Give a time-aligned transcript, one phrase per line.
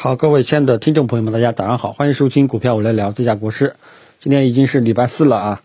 [0.00, 3.74] 好，各位亲爱的听众朋友们，大家早上好，欢迎收听股票我来聊这家国师。
[4.20, 5.62] 今天已经是礼拜四了啊，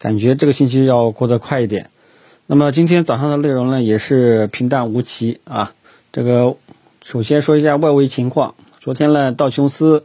[0.00, 1.88] 感觉这个星期要过得快一点。
[2.48, 5.72] 那么今天早上的内容呢，也是平淡无奇啊。
[6.10, 6.56] 这个
[7.00, 10.04] 首先说一下外围情况，昨天呢，道琼斯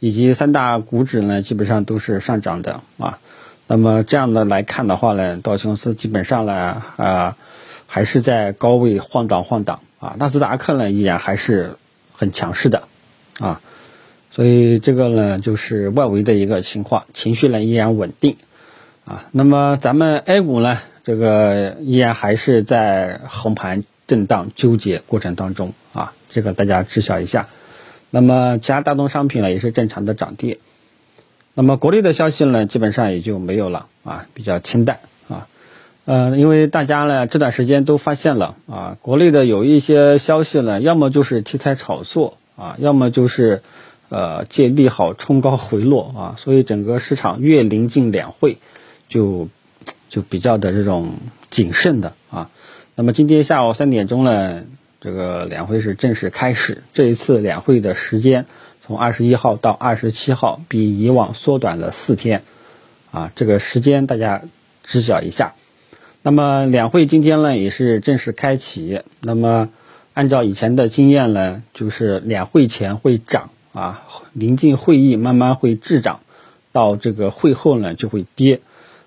[0.00, 3.20] 以及三大股指呢，基本上都是上涨的啊。
[3.68, 7.36] 那么这样的来看的话呢，道琼斯基本上呢啊，
[7.86, 10.16] 还是在高位晃荡晃荡啊。
[10.18, 11.76] 纳斯达克呢，依然还是
[12.12, 12.82] 很强势的。
[13.40, 13.60] 啊，
[14.30, 18.36] 所以这个呢，就是外围的一个情况，情绪呢依然稳定，
[19.06, 27.48] 啊，那么咱们 A 股呢，这个依然还是在横盘震荡纠结过程当中啊，这个大家知晓一下。
[28.10, 30.58] 那么其他大宗商品呢，也是正常的涨跌。
[31.54, 35.48] 那么国内的消息呢，基本上也就没有了啊，比较清淡啊，
[36.04, 42.36] 呃，因为大家呢这段时间都发现了啊，国内的有一些消息呢，要么就是题材炒作。
[42.56, 43.62] 啊，要么就是，
[44.10, 48.58] 呃，借利好冲高回落啊，所以整个市场越临近两会，
[49.08, 49.48] 就
[50.10, 51.14] 就比较的这种
[51.48, 52.50] 谨慎的啊。
[52.94, 54.64] 那么今天下午三点钟呢，
[55.00, 56.82] 这个两会是正式开始。
[56.92, 58.44] 这一次两会的时间
[58.84, 62.42] 从二十一号到二十七号，比以往缩短了四天
[63.10, 63.32] 啊。
[63.34, 64.42] 这个时间大家
[64.82, 65.54] 知晓一下。
[66.20, 69.00] 那么两会今天呢也是正式开启。
[69.20, 69.70] 那么。
[70.12, 76.20] 按照以前的经验呢，就是两会前会涨啊，临近会议慢慢会滞涨，
[76.72, 78.60] 到这个会后呢就会跌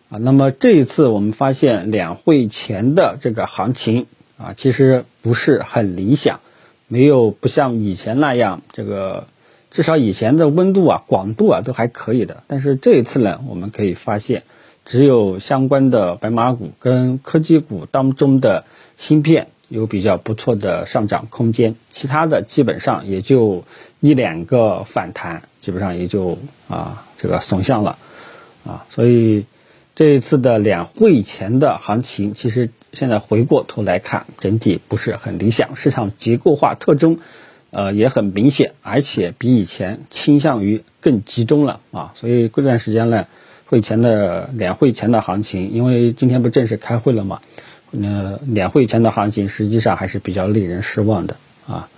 [0.10, 0.18] 啊。
[0.18, 6.40] 那么这一次我们发现两会前的这个行情啊，其实不是很理想，
[6.88, 9.28] 没有不像以前那样，这个
[9.70, 12.44] 至少以前的温度啊、广度啊都还可以的。
[12.48, 14.44] 但是这一次呢，我们可以发现，
[14.86, 18.64] 只有相关的白马股跟科技股当中的
[18.96, 19.48] 芯片。
[19.74, 23.64] 有比较不错的上涨空间，其他的基本上也就
[24.02, 27.98] 一两个反弹，基本上也就啊这个怂向了，
[28.68, 29.48] 啊，所以
[29.96, 37.18] 这一次的两会前的行情，其实现在回过头来看，整体不是很理想，市场结构化特征
[37.72, 43.26] 呃也很明显，而且比以前倾向于更集中了啊，所以过段时间呢，
[43.66, 47.42] 会前的两会前的行情，因为今天不正式开会了嘛。
[47.96, 51.38] 那两会前的行情实际上还是比较令人失望的
[51.68, 51.90] 啊，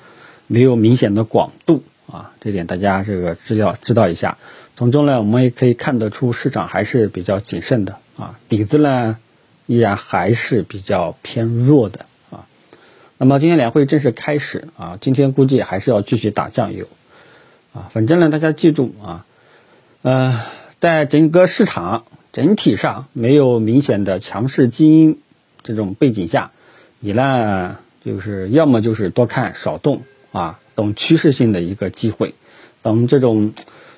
[0.48, 4.38] 没有明显的广度啊，这点大家这个知要知道一下。
[4.76, 9.18] 从中呢，我们也可以看得出市场还是比较谨慎的啊，底子呢
[9.68, 12.46] 依然还是比较偏弱的啊。
[13.18, 16.88] 那么今天两会正式开始啊，今天估计还是要继续打酱油
[17.74, 17.88] 啊。
[17.90, 19.26] 反正呢，大家记住啊，
[20.02, 20.42] 呃，
[20.82, 22.04] 在整个市场
[22.34, 25.22] 整体上没有明显的强势基因。
[25.66, 26.52] 这种背景下，
[27.00, 32.36] 你呢就是要么就是多看少动啊，等趋势性的一个机会，
[32.84, 33.54] 等这种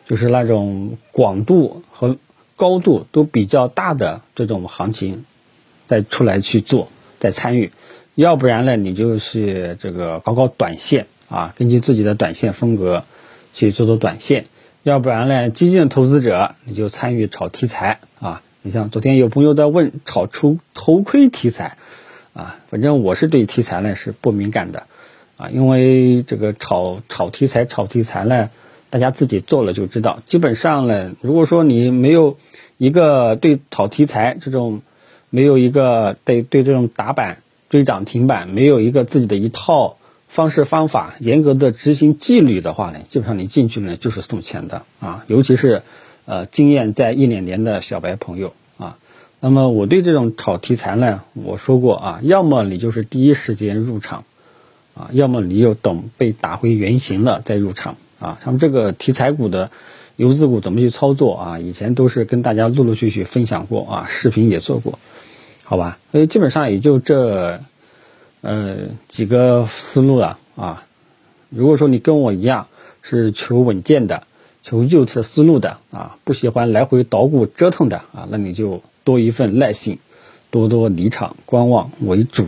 [0.08, 2.16] 就是那种广度和
[2.56, 5.26] 高度都比较大的这种行情，
[5.88, 6.88] 再出来去做
[7.20, 7.74] 再参与，
[8.16, 13.04] 要不然呢你就是这个搞搞短线啊，根据自己的短线风格
[13.54, 14.46] 去做做短线，
[14.84, 18.42] 要不然呢激进投资者你就参与炒题材啊。
[18.68, 21.78] 你像昨天有朋友在问炒出头盔题材，
[22.34, 24.88] 啊，反正我是对题材呢是不敏感的，
[25.38, 28.50] 啊，因为这个炒炒题材炒题材呢，
[28.90, 30.20] 大家自己做了就知道。
[30.26, 32.38] 基本上呢，如果说你没有
[32.78, 34.82] 一个对炒题材这种，
[35.30, 39.96] 没有一个对对这种打板追涨停板，没有一个自己的一套
[40.28, 45.84] 方式方法，严格的执行纪律的话呢，基本上你进去呢就是送钱的啊，尤其是。
[46.30, 48.98] 呃，经验在一两年的小白朋友啊，
[49.40, 54.26] 那么我对这种炒题材呢，我说过啊，要么你就是第一时间入场，
[54.94, 58.38] 啊，要么你又等被打回原形了再入场啊。
[58.44, 59.72] 像这个题材股的
[60.18, 61.60] 游资股怎么去操作啊？
[61.60, 65.00] 以前都是跟大家陆陆续续分享过啊，视频也做过，
[65.64, 65.98] 好吧？
[66.12, 67.62] 所以基本上也就这
[68.42, 68.76] 呃
[69.08, 70.84] 几个思路了啊。
[71.50, 72.68] 如果说你跟我一样
[73.02, 74.27] 是求稳健的。
[74.68, 80.00] 求右侧思路的啊，不喜欢来回捣鼓折腾的啊，那你就多一份耐心，
[80.52, 82.48] 多多离场观望为主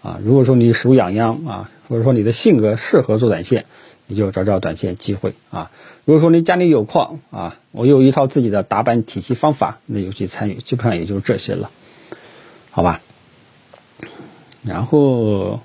[0.00, 0.20] 啊。
[0.22, 3.64] 如果说你手痒痒啊，或者说你的性格适合做短线，
[4.06, 5.72] 你就找找短线机会啊。
[6.04, 11.70] 如果说你家里有矿啊，我有一套自己的打板体系方法，那就去参与，基本上也就这些了，
[12.70, 13.00] 好吧？
[14.62, 15.58] 然后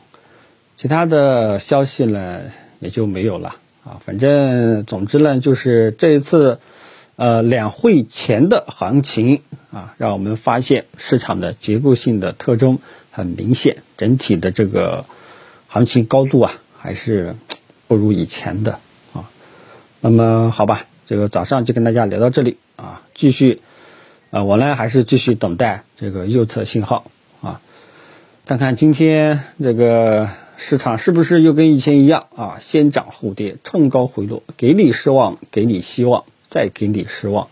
[0.76, 2.42] 其他的消息呢，
[2.80, 3.58] 也就没有了。
[3.86, 6.60] 啊，反正总之呢，就是这一次，
[7.18, 9.42] 呃，两会前的行情
[9.74, 12.80] 啊，让我们发现市场的结构性的特征
[13.12, 15.06] 很明显，整体的这个
[15.68, 17.36] 行情高度啊，还是
[17.88, 18.80] 不如以前的
[19.12, 19.30] 啊。
[20.00, 23.62] 那么好吧，这个早上就跟大家聊到这里啊，继续，
[24.32, 27.60] 啊，我呢还是继续等待这个右侧信号啊，
[28.46, 30.30] 看看今天这个
[30.66, 37.50] 市场是不是又跟以前一样啊，先涨后跌，冲高回落，给你失望，给你希望，再给你失望，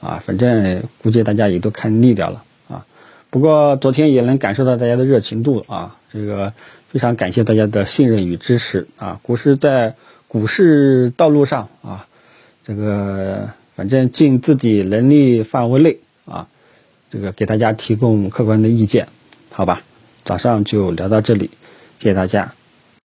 [0.00, 2.86] 啊，反正估计大家也都看腻掉了啊。
[3.30, 6.52] 不过昨天也能感受到大家的热情度啊，这个
[6.88, 9.94] 非常感谢大家的信任与支持啊，股市在。
[10.32, 12.06] 股市道路上啊，
[12.64, 16.48] 这个反正尽自己能力范围内啊，
[17.10, 19.08] 这个给大家提供客观的意见，
[19.50, 19.82] 好吧？
[20.24, 21.50] 早上就聊到这里，
[22.02, 22.61] 谢谢大家。